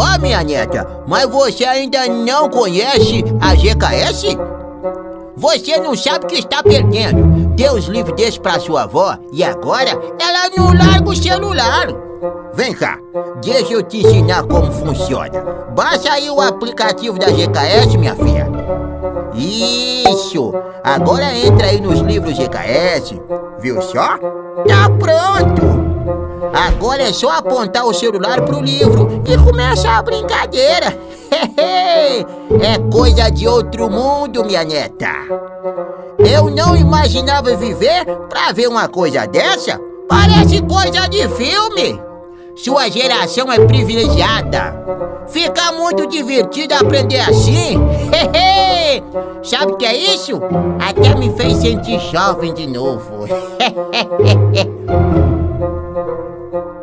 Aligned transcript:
Ó, 0.00 0.18
minha 0.18 0.42
neta, 0.42 1.04
mas 1.06 1.26
você 1.26 1.62
ainda 1.66 2.06
não 2.08 2.48
conhece 2.48 3.22
a 3.38 3.54
GKS? 3.54 4.34
Você 5.36 5.76
não 5.76 5.94
sabe 5.94 6.24
o 6.24 6.28
que 6.28 6.38
está 6.38 6.62
perdendo. 6.62 7.48
Deu 7.54 7.74
os 7.74 7.84
livros 7.84 8.16
desses 8.16 8.38
pra 8.38 8.58
sua 8.58 8.84
avó 8.84 9.18
e 9.30 9.44
agora 9.44 9.90
ela 10.18 10.48
não 10.56 10.72
larga 10.72 11.10
o 11.10 11.14
celular. 11.14 11.88
Vem 12.54 12.72
cá, 12.72 12.98
deixa 13.42 13.74
eu 13.74 13.82
te 13.82 13.98
ensinar 13.98 14.42
como 14.44 14.72
funciona. 14.72 15.38
Baixa 15.76 16.12
aí 16.12 16.30
o 16.30 16.40
aplicativo 16.40 17.18
da 17.18 17.26
GKS, 17.26 17.98
minha 17.98 18.14
filha. 18.14 18.48
Isso! 19.34 20.50
Agora 20.82 21.36
entra 21.36 21.66
aí 21.66 21.78
nos 21.78 22.00
livros 22.00 22.38
GKS. 22.38 23.20
Viu 23.60 23.82
só? 23.82 24.16
Tá 24.66 24.88
pronto! 24.98 25.89
Agora 26.60 27.04
é 27.04 27.12
só 27.12 27.30
apontar 27.30 27.86
o 27.86 27.94
celular 27.94 28.42
pro 28.42 28.60
livro 28.60 29.22
e 29.24 29.34
começa 29.38 29.88
a 29.88 30.02
brincadeira. 30.02 30.94
é 32.60 32.78
coisa 32.92 33.30
de 33.30 33.48
outro 33.48 33.88
mundo, 33.88 34.44
minha 34.44 34.62
neta. 34.62 35.10
Eu 36.18 36.50
não 36.50 36.76
imaginava 36.76 37.56
viver 37.56 38.04
pra 38.28 38.52
ver 38.52 38.68
uma 38.68 38.86
coisa 38.88 39.26
dessa. 39.26 39.80
Parece 40.06 40.60
coisa 40.60 41.08
de 41.08 41.26
filme. 41.28 41.98
Sua 42.56 42.90
geração 42.90 43.50
é 43.50 43.58
privilegiada. 43.64 44.84
Fica 45.28 45.72
muito 45.72 46.06
divertido 46.08 46.74
aprender 46.74 47.20
assim. 47.20 47.78
Sabe 49.42 49.72
o 49.72 49.76
que 49.76 49.86
é 49.86 49.96
isso? 49.96 50.38
Até 50.78 51.14
me 51.14 51.34
fez 51.34 51.56
sentir 51.56 51.98
jovem 52.12 52.52
de 52.52 52.66
novo. 52.66 53.26
Thank 56.52 56.64
you. 56.64 56.79